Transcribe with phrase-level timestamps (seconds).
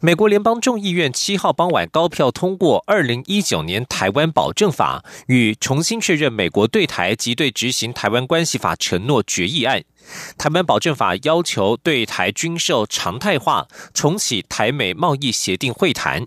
[0.00, 9.82] 美国联邦众议院七号傍晚高票通过《二零一九年台湾保证法》与重新确认美国对台及对执行台湾关系法承诺决议案。
[10.38, 16.26] 台湾保证法要求对台军售常态化，重启台美贸易协定会谈。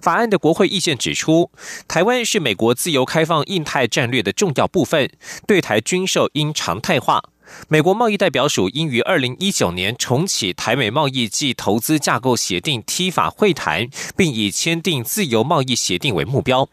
[0.00, 1.50] 法案的国会意见指出，
[1.86, 5.10] 台湾是美国自由开放印太战略的重要部分，
[5.46, 7.22] 对台军售应常态化。
[7.68, 16.68] 美国贸易代表署应于二零一九年重启台美贸易暨投资架构协定 T 法会谈，并以签订自由贸易协定为目标。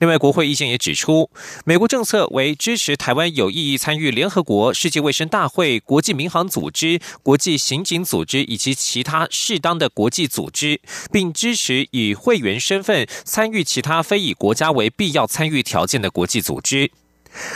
[0.00, 1.30] 另外，国会意见也指出，
[1.64, 10.80] 美国政策为支持台湾有意义参与联合国、世界卫生大会、国际民航组织、国际刑警组织以及其他适当的国际组织，
[11.12, 16.90] 并支持以会员身份参与其他非以国家为必要参与条件的国际组织。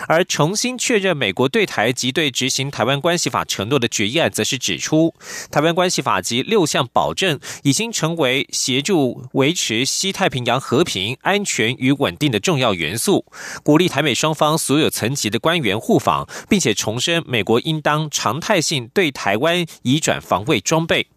[0.06, 5.14] 而重新确认美国对台及对执行台湾关系法承诺的决议案，则是指出，
[5.50, 13.25] 台湾关系法及六项保证已经成为协助维持西太平洋和平、安全与稳定的重要元素，
[13.62, 21.08] 鼓励台美双方所有层级的官员互访，并且重申美国应当常态性对台湾移转防卫装备。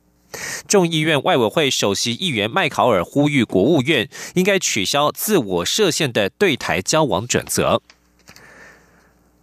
[0.68, 7.82] 众议院外委会首席议员麦考尔呼吁国务院应该取消自我设限的对台交往准则。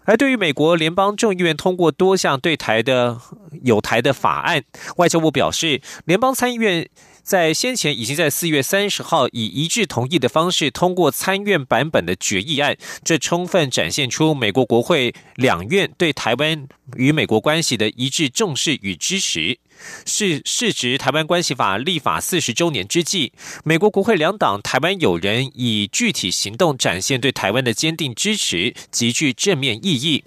[0.05, 3.19] 而对于美国联邦众议院通过多项对台的
[3.63, 4.63] 有台的法案，
[4.97, 6.89] 外交部表示，联邦参议院。
[7.25, 19.59] 在先前已经在四月三十号以一致同意的方式通过参院版本的决议案，这充分展现出美国国会两院对台湾与美国关系的一致重视与支持。
[20.05, 23.33] 是市值台湾关系法立法四十周年之际，
[23.65, 30.25] 美国国会两党台湾友人以具体行动展现对台湾的坚定支持，极具正面意义。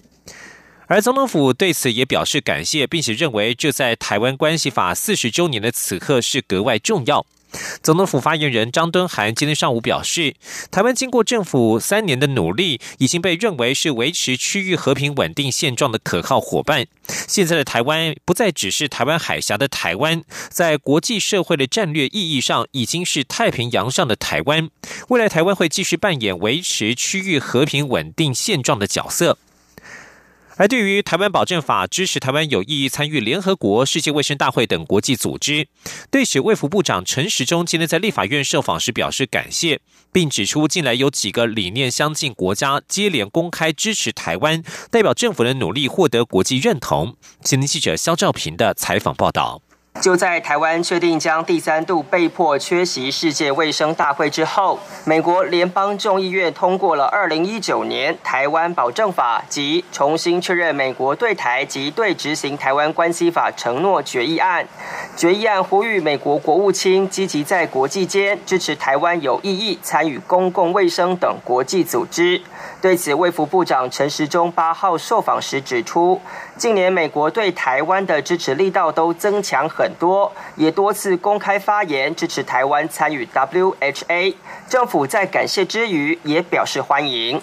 [0.88, 7.26] 而总统府对此也表示感谢，并且认为这在台湾关系法四十周年的此刻是格外重要。
[7.82, 10.34] 总统府发言人张敦涵今天上午表示，
[10.70, 16.86] 台湾经过政府三年的努力，已经被认为是维持区域和平稳定现状的可靠伙伴。
[17.26, 24.70] 现在的台湾不再只是台湾海峡的台湾，在国际社会的战略意义上，已经是太平洋上的台湾。
[25.08, 29.38] 未来台湾会继续扮演维持区域和平稳定现状的角色。
[30.58, 35.68] 而对于台湾保证法支持台湾有意义参与联合国、世界卫生大会等国际组织，
[36.10, 39.80] 对此，卫福部长陈时中今天在立法院受访时表示感谢，
[40.12, 47.16] 并指出近来有几个理念相近国家接连公开支持台湾，代表政府的努力获得国际认同。
[47.40, 49.62] 今天记者肖兆平的采访报道。
[50.00, 64.66] 就在台湾确定将第三度被迫缺席世界卫生大会之后，美国联邦众议院通过了二零一九年台湾保证法及重新确认美国对台及对执行台湾关系法承诺决议案。
[65.16, 72.40] 决议案呼吁美国国务卿积极在国际间支持台湾有意义参与公共卫生等国际组织。
[72.80, 76.20] 对此，卫福部长陈时中八号受访时指出，
[76.58, 84.34] 近年美国对台湾的支持力道都增强很多，也多次公开发言支持台湾参与 WHA。
[84.68, 87.40] 政府在感谢之余，也表示欢迎。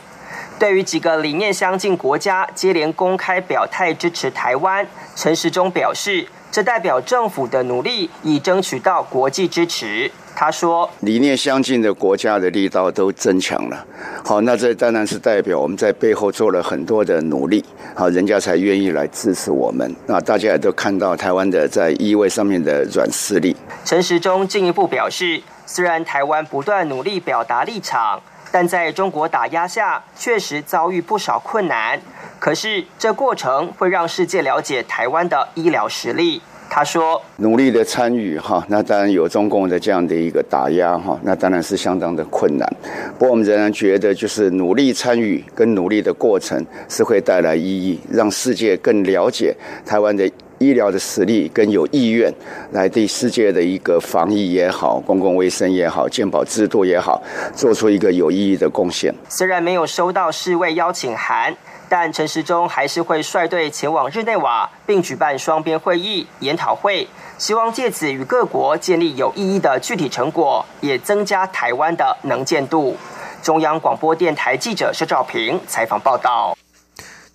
[0.60, 10.12] 对于几个理念相近国家接连公开表态支持台湾，陈时中表示，这代表政府的努力已争取到国际支持。
[10.36, 13.86] 他说：“理念相近的国家的力道都增强了，
[14.24, 17.64] 好，那这当然是代表我们在背后做了很多的努力，
[17.96, 19.96] 好，人家才愿意来支持我们。
[20.06, 28.22] 那大家也都看到台湾的在意位上面的软实力。”陈时中进一步表示，虽然台湾不断努力表达立场，
[28.52, 32.02] 但在中国打压下，确实遭遇不少困难。
[32.40, 36.42] 可是这过程会让世界了解台湾的医疗实力。
[36.76, 42.70] 他说：“努力的参与哈，那当然有中共的这样的一个打压哈，那当然是相当的困难。
[43.18, 49.56] 不过我们仍然觉得，就是努力参与跟努力的过程是会带来意义，让世界更了解
[49.86, 52.30] 台湾的医疗的实力跟有意愿
[52.74, 57.24] 来对世界的一个防疫也好、公共卫生也好、健保制度也好，
[57.56, 59.16] 做出一个有意义的贡献。
[59.30, 61.56] 虽然没有收到世卫邀请函。”
[61.88, 72.98] 但陈时中还是会率队前往日内瓦，并举办双边会议、研讨会，希望借此与各国建立有意义的具体成果，也增加台湾的能见度。
[73.42, 76.58] 中央广播电台记者施兆平采访报道。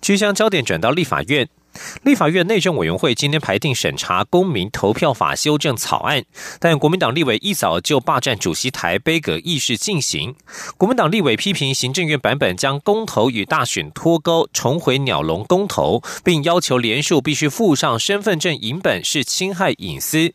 [0.01, 1.47] 即将焦点转到立法院。
[2.03, 6.23] 立法院内政委员会今天排定审查公民投票法修正草案，
[6.59, 10.35] 但国民党立委一早就霸占主席台，杯葛议事进行。
[10.77, 20.33] 国民党立委批评行政院版本将公投与大选脱钩，重回鸟笼公投，并要求连署必须附上身份证影本，是侵害隐私。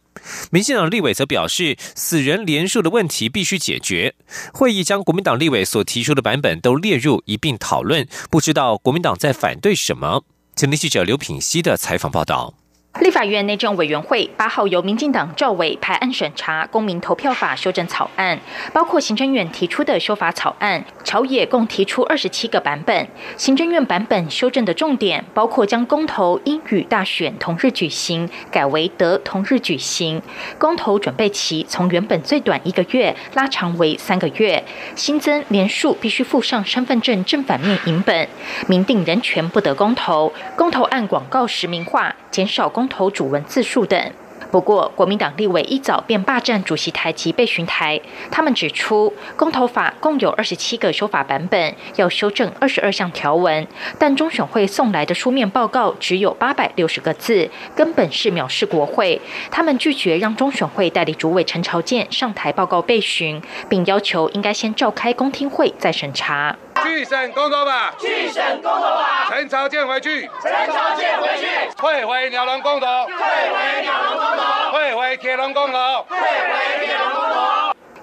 [0.51, 4.15] 民进党立委则表示，死人连署的问题必须解决。
[4.53, 10.25] 会议将国民党立委所提出的版本都列入一并讨论，不知道国民党在反对什么。
[10.59, 12.55] 前天记者刘品熙的采访报道。
[13.03, 18.41] 立法院内政委员会八号由民进党赵伟派审查《公民投票法》修正草案，
[18.73, 23.07] 包括行政院提出的修法草案，朝野共提出二十七个版本。
[23.37, 30.23] 行政院版本修正的重点包括将公投应与大选同日举行改为得同日举行，
[30.59, 34.65] 公投准备期从原本最短一个月拉长为三个月，
[34.95, 38.27] 新增连数必须附上身份证正反面影本，
[38.67, 42.87] 明定人权不得公投，公投案广告实名化，减少公。
[42.89, 44.13] 投主文字数等。
[44.57, 48.01] 不过，国民党立委一早便霸占主席台及备询台。
[48.31, 53.69] 他们指出，公投法共有二十七个修法版本，要修正二十二项条文，
[53.99, 59.21] 但中选会送来的书面报告只有八百六十个字，根本是藐视国会。
[59.51, 66.57] 他们拒绝让中选会代理主委陈朝健上台报告备询，并要求应该先召开公听会再审查。
[66.83, 69.06] 拒审公投法，拒审公投法。
[69.29, 71.47] 陈朝建回去，陈朝建回去。
[71.77, 74.71] 退回鸟笼公投，退回鸟笼公投。
[74.71, 77.36] 退回铁笼公投，退回铁笼公投。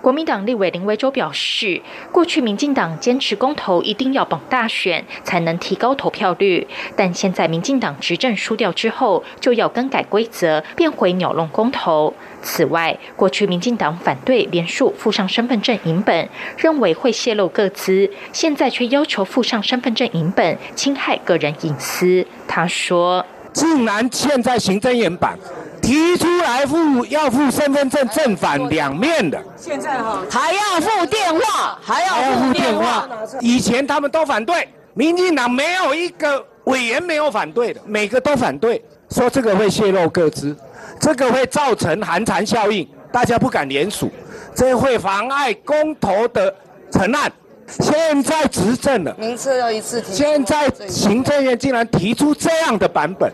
[0.04, 6.68] 国民党立委林维洲表示，过去民进党坚持公投一定要绑大选才能提高投票率，
[6.98, 12.14] 但现在民进党执政输掉之后，就要更改规则，变回鸟笼公投。
[12.42, 16.28] 此外，过去民进党反对连署附上身份证影本，
[16.58, 22.28] 认为会泄露个资，现在却要求附上身份证影本，侵害个人隐私。
[22.46, 25.38] 他说：“竟然现在行政院版。”
[25.84, 33.06] 提出来付要付身份证正反两面的，现在哈还要付电话，还要付电话。
[33.42, 40.56] 以前他们都反对，民进党没有一个委员没有反对的，每个都反对，说这个会泄露各资，
[41.02, 44.10] 这个会造成寒蝉效应，大家不敢联署，
[44.56, 46.56] 这会妨碍公投的
[46.94, 47.30] 成案。
[47.68, 53.30] 现在执政了，名次要一次，现在行政院竟然提出这样的版本。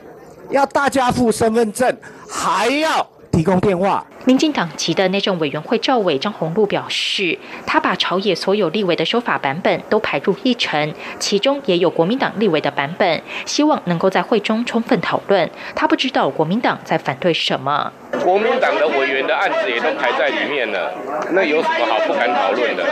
[0.50, 1.96] 要大家付身份证，
[2.28, 4.06] 还要提供电话。
[4.30, 7.36] 民进党籍的内政委员会赵伟张宏禄表示，
[7.66, 15.50] 他把朝野所有立委的修法版本都排入议程，其中也有国民党立委的版本，希望能够在会中充分讨论。
[15.74, 17.92] 他不知道国民党在反对什么。
[18.24, 20.94] 国民党的委员的案子也都排在里面了，
[21.31, 22.84] 那有什么好不敢讨论的？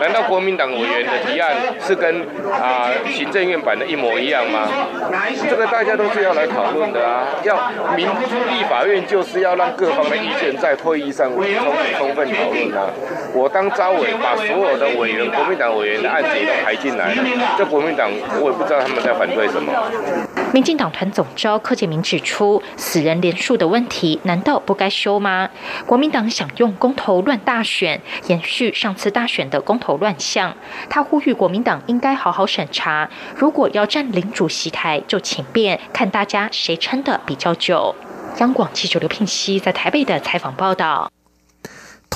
[0.00, 2.22] 难道国民党委员的提案是跟
[2.52, 4.68] 啊行政院版的一模一样吗？
[5.48, 7.26] 这个大家都是要来讨论的啊！
[7.42, 11.44] 要民立法院就是要让各方的意见在会议上充
[11.98, 12.90] 充分讨论啊！
[13.34, 17.24] 我当招委把所有的委员，国民党委员的案子也都排进来了，
[17.58, 19.72] 这国民党我也不知道他们在反对什么。
[20.52, 25.50] 民进党团总召柯建明指出，死人连数的问题难道不该修吗？
[25.84, 30.54] 国民党想用公投乱大选，延续上次大选的公投乱象。
[30.88, 37.94] 他呼吁国民党应该好好审查，如果要占领主席台，就请便，看大家谁撑的比较久。
[38.38, 41.10] 央广记者刘聘熙在台北的采访报道。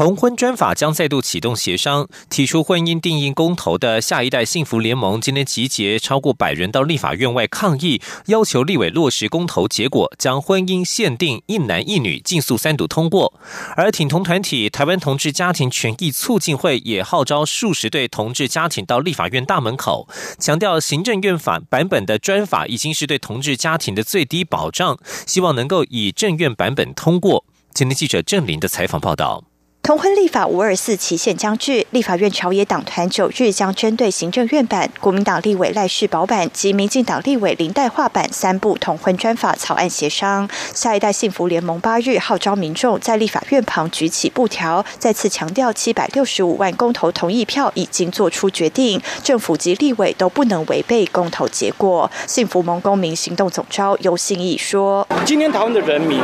[0.01, 13.35] 同婚专法将再度启动协商，提出婚姻定义公投的下一代幸福联盟今天集结超过百人到立法院外抗议，要求立委落实公投结果，将婚姻限定一男一女，尽速三读通过。
[13.77, 27.45] 而挺同团体台湾同志家庭权益促进会也号召数十对同志家庭到立法院大门口，强调行政院法版本的专法已经是对同志家庭的最低保障，希望能够以政院版本通过。
[27.75, 29.45] 今天记者郑林的采访报道。
[29.83, 40.49] 同婚立法五二四期限将至，立法院朝野党团九日将针对行政院版、国民党立委赖世宝版及民进党立委林代化版三部同婚专法草案协商。
[40.75, 52.09] 下一代幸福联盟八日号召民众在立法院旁举起布条，再次强调七百六十五万公投同意票已经做出决定，政府及立委都不能违背公投结果。
[52.27, 56.21] 幸福盟公民行动总召尤信义说：“今天台湾的人民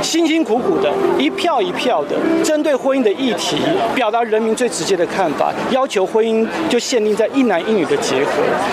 [0.00, 3.56] 辛辛苦苦的一票一票的针对婚”的议题，
[3.94, 8.30] 表达人民最直接的看法，要求婚姻就限定在一男一女的结合，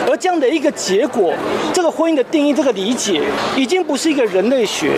[0.08, 1.34] 而这样的一个结果，
[1.74, 3.22] 这个婚姻的定义，这个理解，
[3.56, 4.92] 已经不是一个人类学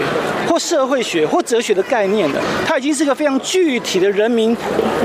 [0.47, 4.55] 或社会学或哲学的概念了，它已经是一个非常具体的人民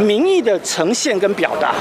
[0.01, 1.75] 民意的呈现跟表达，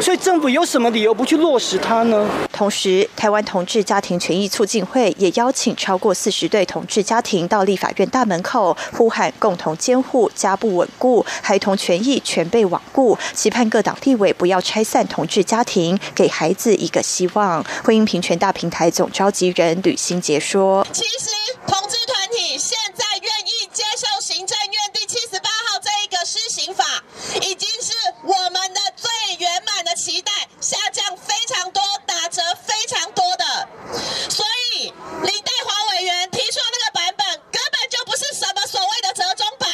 [0.00, 2.26] 所以政府有什么理由不去落实它呢？
[2.56, 17.62] 同时，台湾同志家庭权益促进会也邀请超过四十对同志家庭到立法院大门口，呼喊共同监护家不稳固，孩童权益全被罔顾，期盼各党立委不要拆散同志家庭，给孩子一个希望。
[17.84, 21.28] 婚姻平权大平台总召集人吕新杰说：“其实
[21.66, 27.04] 同志团体现在愿意接受行政院第七十八号这一个施行法，
[27.42, 27.92] 已经是
[28.24, 33.68] 我们的最圆满的期待，下降非常多，打折非常多的。
[34.30, 39.68] 所以林黛华委员提出的那个版本，根本就不是什么所谓的折中版，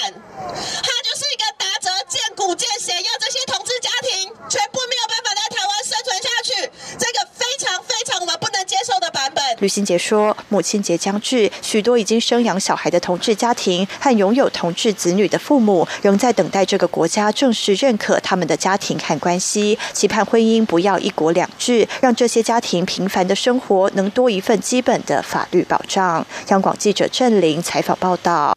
[0.82, 28.57] 它就是一个打折见骨见血，要这些同志家庭全部没有办法在台湾生存下去，这个非常非常我们不能接受的版本。”吕新杰说：“母亲节将至，许多已经生养小孩的同志家庭和拥有同志子女的父母，仍在等待这个国家正式认可他们的家庭和关系，期盼婚姻不要一国两制，让这些家庭平凡的生活能多一份基本的法律保障。”央广记者郑玲采访报道。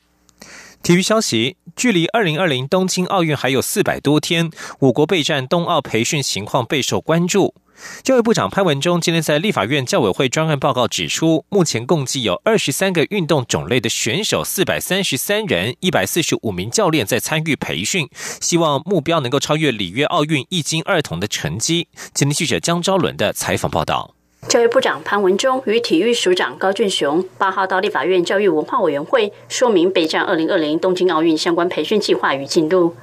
[0.82, 7.54] 体育消息：距离二零二零东京奥运还有四百多天，我国备战冬奥培训情况备受关注。
[8.04, 18.10] 教育部长潘文忠今天在立法院教委会专案报告指出，目前共计有二十三个运动种类的选手，四百三十三人，一百四十五名教练在参与培训，
[18.42, 21.88] 希望目标能够超越里约奥运一金二铜的成绩。
[22.14, 24.12] 今天记者江昭伦的采访报道。
[24.48, 32.96] 教育部长潘文忠与体育署长高俊雄八号到立法院教育文化委员会说明备战二零二零东京奥运相关培训计划与进度。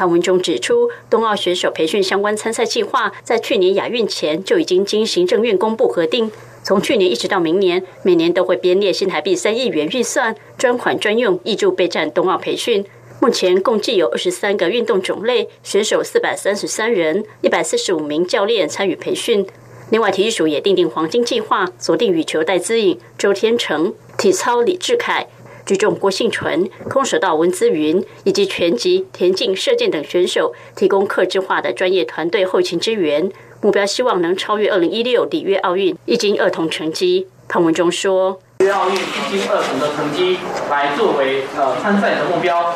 [0.00, 12.82] 潘文忠指出，冬奥选手培训相关参赛计划在去年亚运前就已经经行政院公布核定，从去年一直到明年，每年都会编列新台币三亿元预算，专款专用，挹注备战冬奥培训。
[13.20, 19.46] 目前共计有二十三个运动种类，选手四百三十三人，一百四十五名教练参与培训。
[19.90, 25.26] 另外，体育署也订定黄金计划，锁定羽球戴资颖、周天成、体操李志凯。
[25.66, 37.28] 举重郭幸纯、空手道文姿云以及拳击、田径、射箭等选手，提供客制化的专业团队后勤支援，目标希望能超越二零一六里约奥运一金二铜成绩。
[37.48, 40.38] 潘文忠说：“里约奥运一金二铜的成绩
[40.70, 42.74] 来作为呃参赛的目标，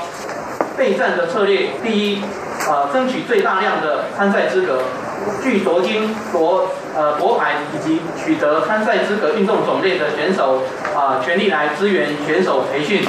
[0.77, 2.19] 备战的策略，第一，
[2.69, 4.83] 呃，争取最大量的参赛资格。”
[5.43, 10.63] 据夺金夺呃夺牌以及取得参赛资格运动种类的选手
[10.97, 13.05] 啊，全力来支援选手培训。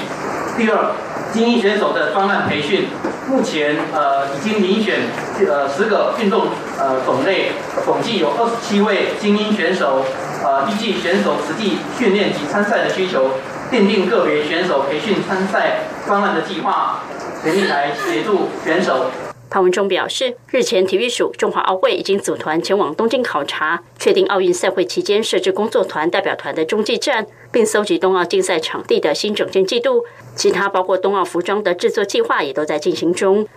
[0.57, 0.91] 第二，
[1.34, 2.88] 精英选手的专案培训，
[3.27, 5.01] 目前呃已经遴选
[5.48, 6.48] 呃十个运动
[6.79, 7.51] 呃种类，
[7.86, 10.05] 总计有二十七位精英选手。
[10.43, 13.31] 呃，依据选手实际训练及参赛的需求，
[13.72, 17.00] 奠定个别选手培训参赛专案的计划，
[17.43, 19.10] 全力来协助选手。
[19.49, 30.03] 潘文忠表示，日前体育署中华奥会已经组团前往东京考察，确定奥运赛会期间设置工作团代表团的中继站，并搜集冬奥竞赛场地的新整建季度。
[30.35, 33.47] 其他包括冬奥服装的制作计划也都在进行中。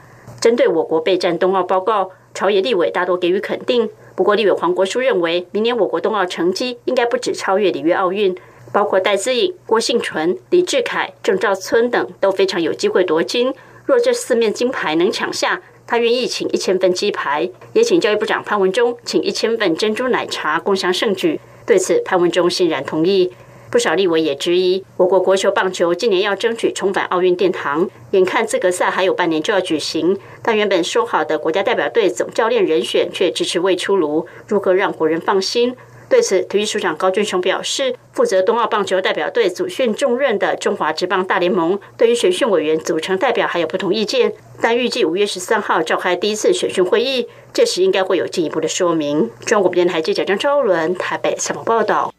[0.40, 3.90] 针对我国备战冬奥报告，朝野立委大多给予肯定。
[4.14, 8.36] 不过，立委黄国书认为，明年我国冬奥成绩应该不止超越里约奥运，
[8.72, 13.52] 包括戴资颖、郭幸纯、李志凯、郑兆村等都非常有机会夺金。
[13.84, 21.40] 若这四面金牌能抢下，他愿意请一千份鸡排，也请教育部长潘文忠请一千份珍珠奶茶共享盛举。
[21.64, 23.32] 对此，潘文忠欣然同意。
[23.70, 35.74] 不少立委也质疑，我国国球棒球今年要争取重返奥运殿堂，眼看资格赛还有半年就要举行，但原本说好的国家代表队总教练人选却迟迟未出炉，如何让国人放心？
[36.08, 49.30] 对此，体育署长高俊雄表示，负责冬奥棒球代表队组训重任的中华职棒大联盟，对于选训委员组成代表还有不同意见，但预计五月十三号召开第一次选训会议，届时应该会有进一步的说明。
[49.44, 52.12] 中国电台记者张昭伦台北采访报道。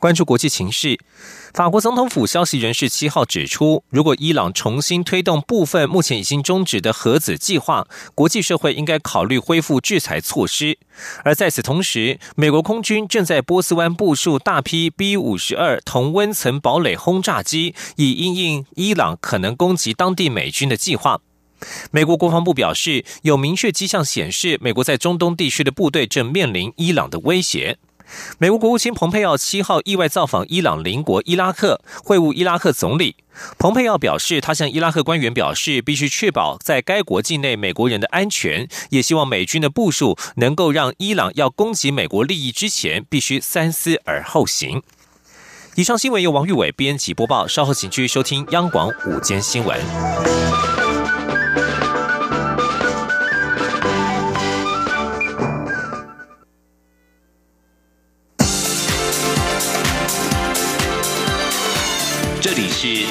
[0.00, 0.98] 关注国际情势，
[1.52, 10.78] 法国总统府消息人士七号指出，如果伊朗重新推动部分目前已经终止的核子计划，国际社会应该考虑恢复制裁措施。
[11.22, 21.20] 而在此同时，美国空军正在波斯湾部署大批 B 五十二同温层堡垒轰炸机，以应应伊朗可能攻击当地美军的计划。
[21.90, 27.76] 美国国防部表示，有明确迹象显示，美国在中东地区的部队正面临伊朗的威胁。
[28.38, 33.16] 美国国务卿蓬佩奥七号意外造访伊朗邻国伊拉克，会晤伊拉克总理。
[33.58, 44.82] 蓬佩奥表示，他向伊拉克官员表示，必须确保在该国境内美国人的安全，也希望美军的部署能够让伊朗要攻击美国利益之前，必须三思而后行。
[45.76, 50.79] 以上新闻由王玉伟编辑播报，稍后请继续收听央广午间新闻。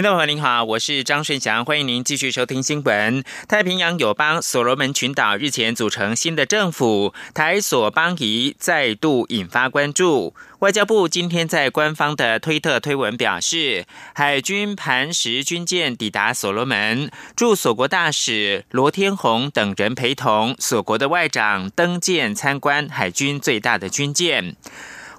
[0.00, 3.22] 听众朋友您好，我是张顺祥，欢迎您继续收听新闻。
[3.46, 10.34] 太平洋友邦所罗门群岛日前组成新的政府，台所邦谊再度引发关注。
[10.60, 24.56] 外交部今天在官方的推特推文表示，海军磐石军舰抵达所罗门，驻所国大使罗天宏等人陪同所国的外长登舰参观海军最大的军舰。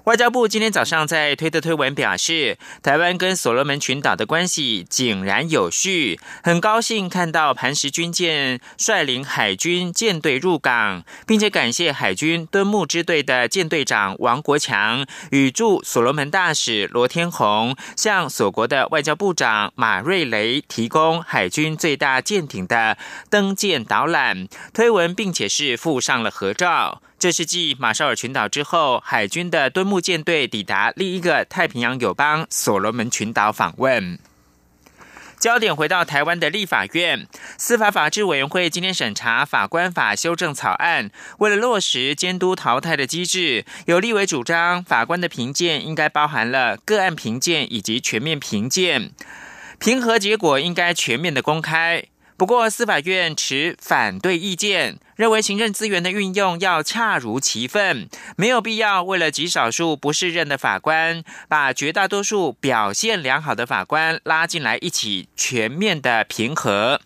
[0.04, 22.98] 外交部今天早上在推特推文表示，台湾跟所罗门群岛的关系井然有序，很高兴看到磐石军舰率领海军舰队入港，并且感谢海军敦木支队的舰队长王国强与驻所罗门大使罗天宏向所国的外交部长马瑞雷提供海军最大舰艇的
[23.30, 27.00] 登舰导览推文，并且是附上了合照。
[27.22, 34.18] 这是继马绍尔群岛之后，海军的敦木舰队抵达另一个太平洋友邦所罗门群岛访问。
[35.38, 49.12] 焦点回到台湾的立法院司法法制委员会今天审查法官法修正草案，为了落实监督淘汰的机制，有立委主张法官的评鉴应该包含了个案评鉴以及全面评鉴，
[49.78, 52.02] 评核结果应该全面的公开。
[52.42, 67.00] 不过，司法院持反对意见，认为行政资源的运用要恰如其分，没有必要为了极少数不适任的法官，把绝大多数表现良好的法官拉进来一起全面的平和。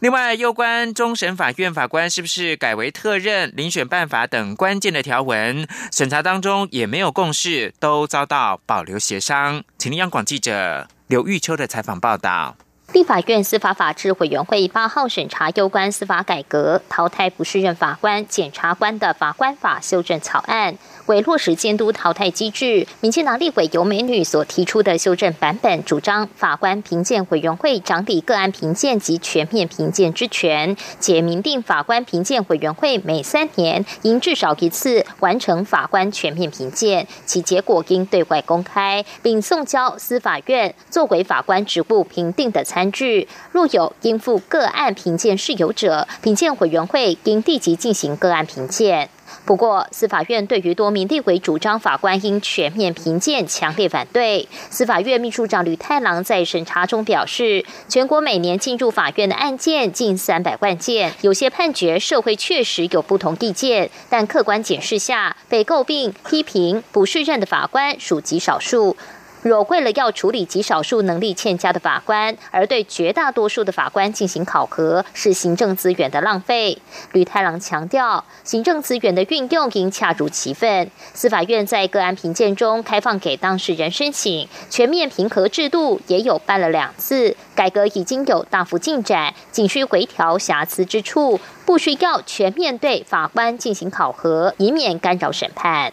[0.00, 9.62] 另外，有关终审法院法官是不是改为特任、遴选办法等关键的条文，审查当中也没有共识，都遭到保留协商。
[9.78, 12.56] 请听央广记者刘玉秋的采访报道。
[12.94, 20.78] 立法院司法法制委员会八号审查有关司法改革淘汰不适任法官、检察官的法官法修正草案。
[21.06, 43.28] 为落实监督淘汰机制，民进党立委尤美女所提出的修正版本，主张法官评鉴委员会掌理个案评鉴及全面评鉴之权，且明定法官评鉴委员会每三年应至少一次完成法官全面评鉴，其结果应对外公开，并送交司法院作为法官职务评定的参据。
[43.52, 49.08] 若有应付个案评鉴事由者，评鉴委员会应立即进行个案评鉴。
[49.44, 54.48] 不过，司法院对于多名立委主张法官应全面评鉴强烈反对。
[54.70, 68.96] 司法院秘书长吕太郎在审查中表示，全国每年进入法院的案件近三百万件，有些判决社会确实有不同意见，但客观检视下，被诟病、批评不适任的法官属极少数。
[69.44, 76.78] 若为了要处理极少数能力欠佳的法官，而对绝大多数的法官进行考核，是行政资源的浪费。
[77.12, 80.90] 吕太郎强调，行政资源的运用应恰如其分。
[81.12, 95.92] 司法院在个案评鉴中开放给当事人申请，全面评核制度也有办了两次，改革已经有大幅进展，仅需回调瑕疵之处，不需要全面对法官进行考核，以免干扰审判。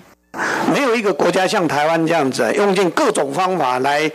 [0.72, 4.10] 没有一个国家像台湾这样子，用尽各种方法来，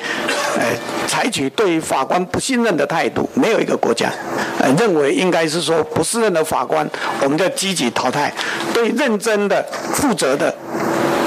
[0.59, 0.65] 呃，
[1.07, 3.29] 采取对法官不信任的态度。
[3.35, 4.11] 没有一个国家，
[4.59, 6.89] 呃，认为应该是说不适任的法官，
[7.23, 8.33] 我们就积极淘汰。
[8.73, 10.55] 对认真的、负责的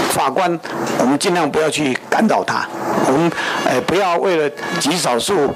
[0.10, 0.60] 法官，
[0.98, 2.68] 我们尽量不要去干扰他。
[3.06, 3.32] 我们，
[3.66, 4.50] 呃，不要为了
[4.80, 5.54] 极少数。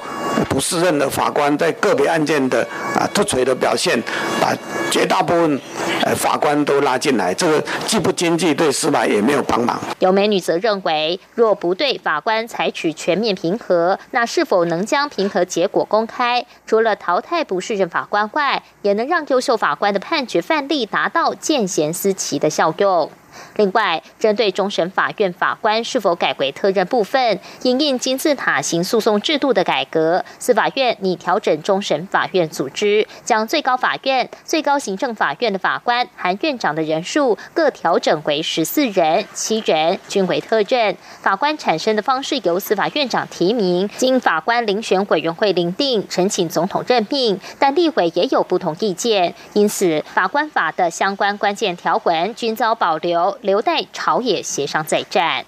[0.48, 4.00] 不适任的法官在个别案件的啊突锤的表现，
[4.40, 4.54] 把
[4.90, 5.60] 绝大部分
[6.02, 9.78] 呃法官都拉进来，这个既不经济，对司法也没有帮忙。
[9.98, 16.44] 有美女则认为，若不对法官采取全面评核，那是否能将评核结果公开？
[16.66, 23.10] 除了淘汰不适任法官外，也能让优秀法官的判决范例达到见贤思齐的效用。
[23.56, 40.96] 另外，针对终审法院法官是否改为特任部分，因应金字塔型诉讼制度的改革，司法院拟调整终审法院组织，将最高法院、最高行政法院的法官含院长的人数各调整为十四人，七人均为特任。
[41.22, 47.38] 法官产生的方式由司法院长提名，经法官遴选委员会遴定，呈请总统任命。
[47.58, 53.23] 但立委也有不同意见，因此法官法的相关关键条文均遭保留。
[53.40, 55.44] 留待朝野协商再战。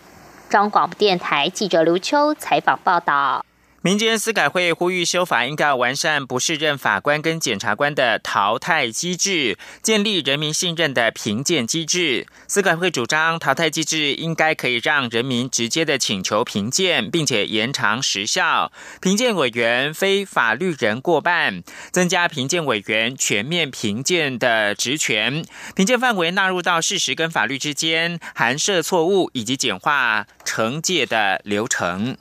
[0.48, 3.44] 中广电台记者刘秋采访报道。
[3.82, 12.26] 民间司改会呼吁修法，应该完善不适任法官跟检察官的淘汰机制，建立人民信任的评鉴机制。
[12.48, 18.72] 司改会主张，淘汰机制应该可以让人民直接的请求评鉴，并且延长时效。
[19.00, 21.62] 评鉴委员非法律人过半，
[21.92, 25.44] 增加评鉴委员全面评鉴的职权，
[25.76, 32.16] 评鉴范围纳入到事实跟法律之间，含涉错误以及简化惩戒的流程。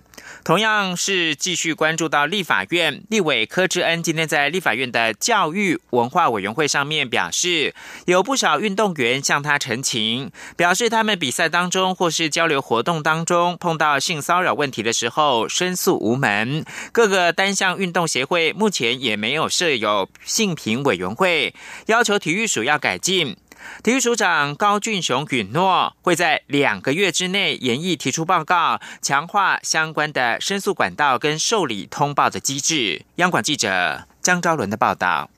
[0.45, 7.73] 同样是继续关注到立法院立委柯志恩，今天在立法院的教育文化委员会上面表示，
[8.05, 16.63] 有不少运动员向他陈情，表示他们比赛当中或是交流活动当中碰到性骚扰问题的时候申诉无门。
[16.91, 21.55] 各个单项运动协会目前也没有设有性评委员会，
[21.87, 23.35] 要求体育署要改进。
[23.83, 33.03] 体育署长高俊雄允诺，会在两个月之内研议提出报告，强化相关的申诉管道跟受理通报的机制。
[33.15, 35.29] 央广记者江昭伦的报道。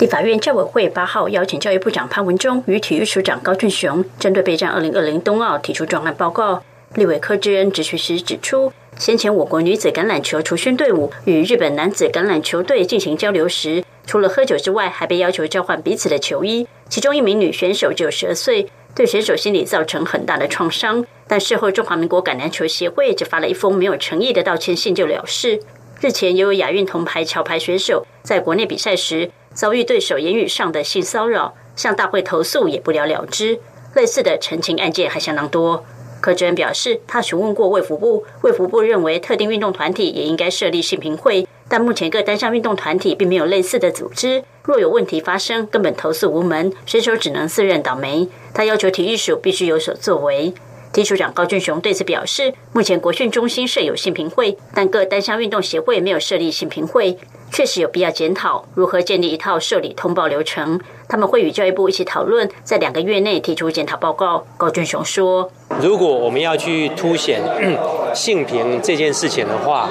[0.00, 6.64] 立法院教委会八号邀请教育部长潘文忠与体育署长高俊雄，针对备战二零二零冬奥提出专案报告。
[6.94, 16.66] 立委柯志恩质询时指出，先前我国女子橄榄球除训队伍与日本男子橄榄球队进行交流时，除了喝酒之外，还被要求交换彼此的球衣。
[16.88, 21.04] 其中一名女选手只有十二岁，对选手心理造成很大的创伤。
[21.26, 25.60] 但事后，中华民国橄榄球协会只发了一封没有诚意的道歉信就了事。
[26.00, 33.58] 日前，也有亚运铜牌桥牌选手在国内比赛时遭遇对手言语上的性骚扰，向大会投诉也不了了之。
[33.94, 35.84] 类似的澄清案件还相当多。
[36.20, 41.45] 柯志恩表示，他询问过卫福部，卫福部认为特定运动团体也应该设立性评会。
[41.68, 48.28] 但目前各单项运动团体并没有类似的组织，若有问题发生，根本投诉无门，选手只能自认倒霉。
[48.54, 50.54] 他要求体育署必须有所作为。
[50.92, 57.18] 体署长高俊雄对此表示，目前国训中心设有性评会，但各单项运动协会没有设立性评会，
[57.52, 60.80] 确实有必要检讨如何建立一套受理通报流程。
[61.08, 64.46] 他们会与教育部一起讨论，在两个月内提出检讨报告。
[64.56, 65.50] 高俊雄说
[65.80, 67.40] ：“如果我们要去凸显
[68.14, 69.88] 性平这件事情的话，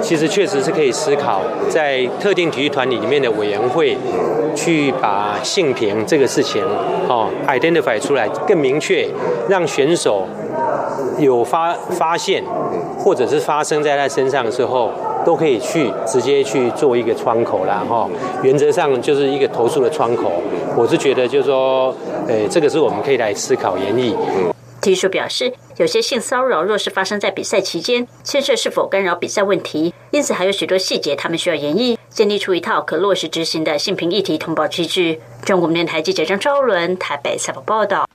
[0.00, 3.96] 其实确实是可以思考，在特定体育团体里面的委员会，
[4.54, 6.64] 去把性平这个事情
[7.08, 9.08] 哦 identify 出来，更明确，
[9.48, 10.26] 让选手
[11.18, 12.42] 有发发现，
[12.98, 14.90] 或者是发生在他身上的时候。”
[15.26, 18.08] 都可以去直接去做一个窗口啦，哈，
[18.44, 20.30] 原则上就是一个投诉的窗口。
[20.76, 21.92] 我是觉得，就是说，
[22.28, 24.14] 诶，这个是我们可以来思考研议。
[24.86, 35.18] 提出表示，有些性骚扰若是发生在比赛期间，牵涉是否干扰比赛问题，因此还有许多细节他们需要研议，建立出一套可落实执行的性平议题通报机制。
[35.44, 38.06] 中国电台记者张昭伦台北采访报道。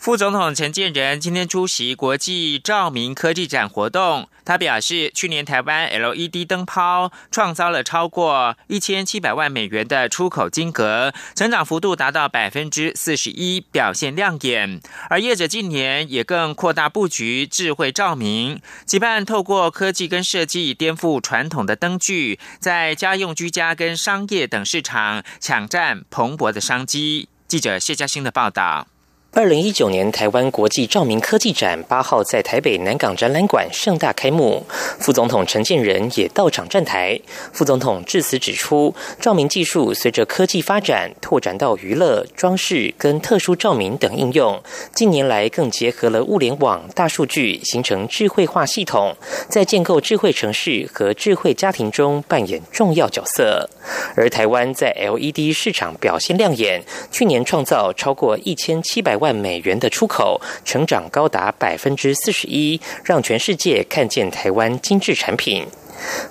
[0.00, 14.80] 副总统陈建仁今天出席国际照明科技展活动，他表示，去年台湾 LED 灯泡创造了超过一千七百万美元的出口金额，成长幅度达到百分之四十一，表现亮眼。
[15.10, 27.28] 而业者近年也更扩大布局智慧照明，期盼透过科技跟设计颠覆传统的灯具，在家用居家跟商业等市场抢占蓬勃的商机。
[27.46, 28.86] 记者谢嘉欣的报道。
[29.32, 34.66] 二零一九年台湾国际照明科技展八号在台北南港展览馆盛大开幕，
[34.98, 37.18] 副总统陈建仁也到场站台。
[37.52, 44.60] 副总统致辞指出，照明技术随着科技发展，拓展到娱乐、装饰跟特殊照明等应用。
[44.92, 49.14] 近年来更结合了物联网、大数据，形成智慧化系统，
[49.48, 53.70] 在建构智慧城市和智慧家庭中扮演重要角色。
[54.16, 59.19] 而台湾在 LED 市场表现亮眼，去年创造超过一千七百。
[59.20, 65.64] 万美元的出口成长高达百分之四十一，让全世界看见台湾精致产品。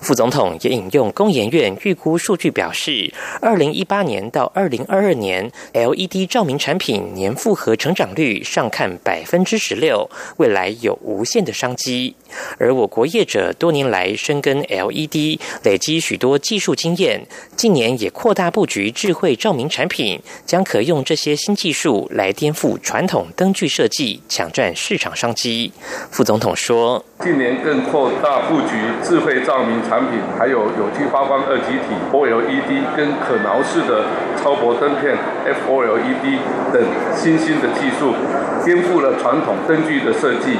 [0.01, 12.15] 副总统也引用工研院预估数据表示，二零一八年到二零二二年，LED 照明产品年复合成长率上看百分之十六，未来有无限的商机。
[12.57, 25.71] 而我国业者多年来深耕 LED，累积许多技术经验，近年也扩大布局智慧照明产品，将可用这些新技术来颠覆传统灯具设计，抢占市场商机。
[26.11, 34.05] 副总统说：“近年更扩大布局智慧照。”明产品，还有有机发光二极体 OLED 跟可挠式的
[34.41, 35.13] 超薄灯片
[35.45, 36.39] FOLED
[36.71, 36.81] 等
[37.13, 38.15] 新兴的技术，
[38.63, 40.57] 颠覆了传统灯具的设计，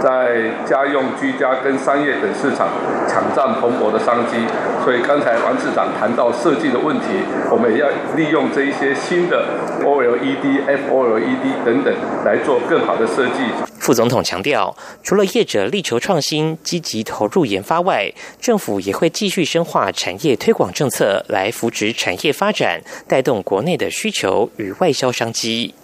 [0.00, 2.68] 在家用、居家跟商业等市场
[3.06, 4.48] 抢占蓬勃的商机。
[4.82, 9.44] 所以刚才王市长谈到设计的问题，我们也要利用这一些新的
[9.84, 11.94] OLED、FOLED 等等
[12.24, 13.67] 来做更好的设计。
[13.88, 25.74] 副总统强调，除了业者力求创新、积极投入研发外，政府也会继续深化产业推广政策，来扶持产业发展，带动国内的需求与外销商机。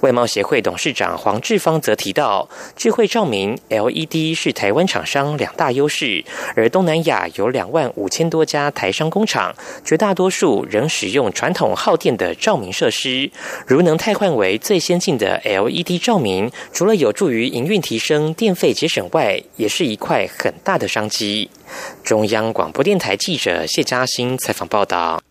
[0.00, 6.24] 外贸协会董事长黄志芳则提到，智慧照明 LED 是台湾厂商两大优势，
[6.54, 13.30] 而东南亚有两万五千多家台商工厂，绝大多数仍使用传统耗电的照明设施。
[13.66, 21.50] 如能汰换为最先进的 LED 照明，除了有助于营运提升、电费节省外，也是一块很大的商机。
[22.04, 25.25] 中央广播电台记者谢嘉欣采访报道。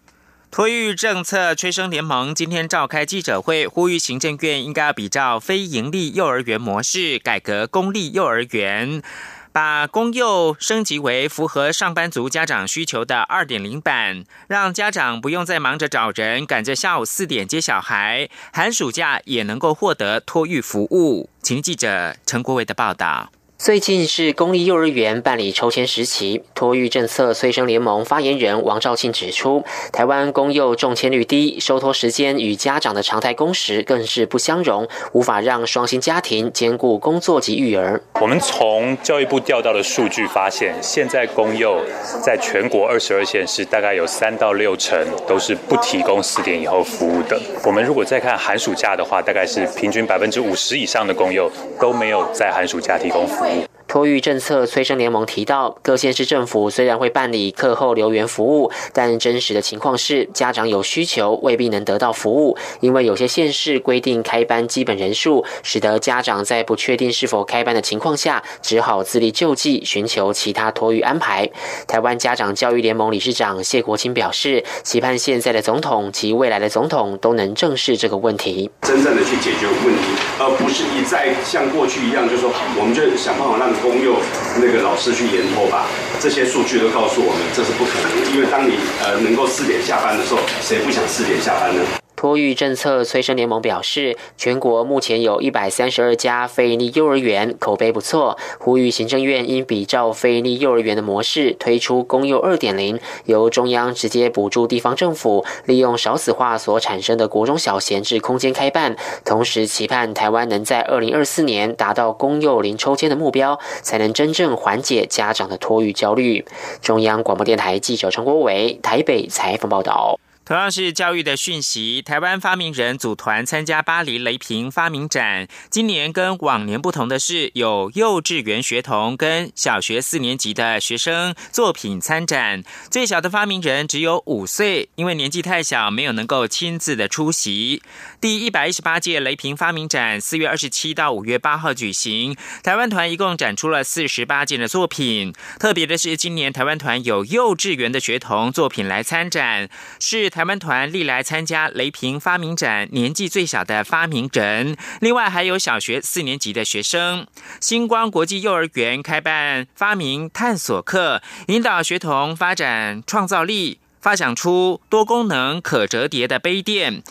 [0.55, 9.03] 托育政策催生联盟今天召开记者会，呼吁行政院应该要比照非营利幼儿园模式，改革公立幼儿园，
[9.51, 21.29] 把公幼升级为符合上班族家长需求的二点零版，让家长不用再忙着找人，赶着下午四点接小孩，寒暑假也能够获得托育服务。
[21.41, 23.29] 请记者陈国伟的报道。
[23.57, 29.63] 最近是公立幼儿园办理抽签时期，托育政策催生联盟发言人王兆庆指出，
[29.93, 38.01] 台湾公幼中签率低，收托时间与家长的常态工时更是不相容，无法让双薪家庭兼顾工作及育儿。
[38.19, 41.81] 我们从教育部调到的数据发现，现在公幼
[42.21, 47.41] 在全国二十二县市，大概有三到六成都是不提供四点以后服务的。
[47.63, 53.54] 我们如果再看寒暑假的话，大概是平均百分之五十以上的公幼都没有在寒暑假提供服务。
[53.55, 71.49] life 托育政策催生联盟提到，各县市政府虽然会办理课后留园服务，但真实的情况是，家长有需求未必能得到服务，因为有些县市规定开班基本人数，使得家长在不确定是否开班的情况下，只好自力救济，寻求其他托育安排。
[71.87, 80.03] 台湾家长教育联盟理事长谢国清表示，期盼现在的总统及未来的总统都能正视这个问题，真正的去解决问题，
[80.37, 83.73] 而不是一再像过去一样，就说我们就想办法让。
[83.85, 84.17] 公幼
[84.59, 85.85] 那个老师去研托吧，
[86.19, 88.33] 这些数据都告诉我们，这是不可能。
[88.33, 91.81] 因为当你呃能够四点下班的时候，谁不想四点下班呢？
[92.25, 98.35] 托育政策催生联盟表示，全国目前有一百三十二家非营利幼儿园，口碑不错。
[98.57, 108.95] 呼吁行政院应比照非营利幼儿园的模式，推出公幼二点零，由中央直接补助地方政府，利用少子化所产生的国中小闲置空间开办。
[109.23, 116.43] 同时，期盼台湾能在二零二四年达到公幼零抽签的目标，才能真正缓解家长的托育焦虑。
[116.81, 120.19] 中央广播电台记者陈国伟台北采访报道。
[120.45, 125.47] 同样是教育的讯息，台湾发明人组团参加巴黎雷平发明展。
[125.71, 132.63] 今年跟往年不同的是，有幼稚园学童跟小学四年级的学生作品参展。
[132.91, 137.81] 最小的发明人只有五岁，因为年纪太小，没有能够亲自的出席。
[138.21, 145.33] 第一百一十八届雷平发明展四月二十七到五月八号举行，台湾团一共展出了四十八件的作品。
[145.59, 149.67] 特别的是，今年台湾团有幼稚园的学童作品来参展，
[149.99, 150.29] 是。
[150.35, 157.25] 台湾团历来参加雷平发明展年纪最小的发明人，另外还有小学四年级的学生。
[157.61, 167.01] 星光国际幼儿园开办发明探索课，引导学童发展创造力，发想出多功能可折叠的杯垫。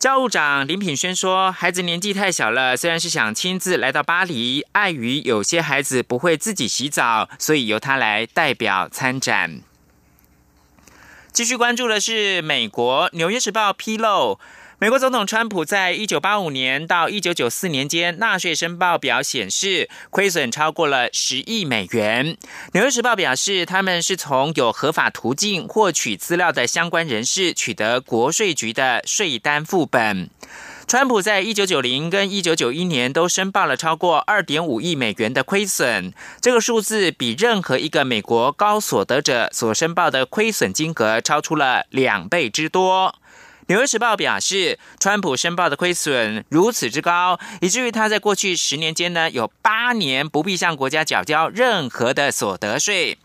[0.00, 9.60] 教务长林品轩说：“孩子年纪太小了，虽然是想亲自来到巴黎，碍于有些孩子不会自己洗澡，所以由他来代表参展。”
[11.34, 14.38] 继续关注的是美国《纽约时报》披露，
[14.78, 22.24] 美国总统川普在一九八五年到一九九四年间纳税申报表显示，亏损超过了十亿美元。
[22.72, 30.30] 《纽约时报》表示，他们是从有合法途径获取资料的相关人士取得国税局的税单副本。
[30.86, 43.14] 川普在一九九零跟一九九一年都申报了超过二点五亿美元的亏损，这个数字比任何一个美国高所得者所申报的亏损金额超出了两倍之多。
[43.66, 53.16] 纽约时报表示，川普申报的亏损如此之高，以至于他在过去十年间呢，有八年不必向国家缴交任何的所得税。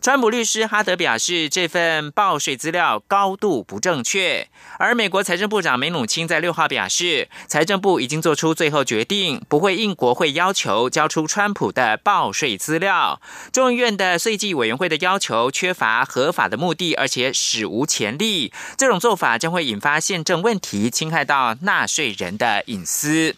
[0.00, 4.48] 川普律师哈德表示，这份报税资料高度不正确。
[4.78, 13.20] 而美国财政部长梅努钦在六号表示，财政部已经做出最后决定，不会应国会要求交出川普的报税资料。
[13.52, 18.52] 众议院的税计委员会的要求缺乏合法的目的，而且史无前例。
[18.76, 23.34] 这种做法将会引发宪政问题，侵害到纳税人的隐私。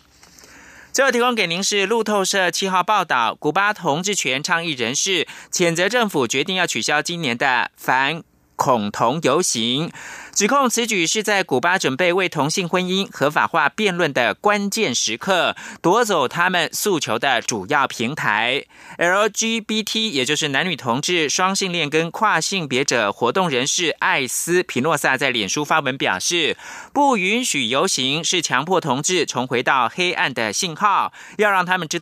[0.93, 8.23] 最后提供给您是路透社七号报道，古巴同志权倡议人士谴责政府决定要取消今年的反。
[8.61, 9.91] 恐同游行。
[10.35, 18.65] 指控此举是在古巴准备为同性婚姻合法化辩论的关键时刻，夺走他们诉求的主要平台。
[18.99, 26.57] LGBT，也就是男女同志、双性恋跟跨性别者活动人士艾斯皮诺萨在脸书发文表示，
[26.93, 31.99] 不允许游行是强迫同志重回到黑暗的信号，要让他们知